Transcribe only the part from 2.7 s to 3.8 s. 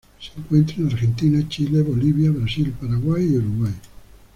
Paraguay y Uruguay.